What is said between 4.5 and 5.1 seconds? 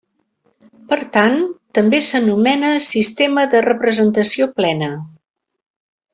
plena.